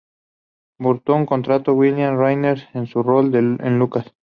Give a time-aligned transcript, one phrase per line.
[0.79, 4.11] Burton contrató a Winona Ryder por su rol en Lucas.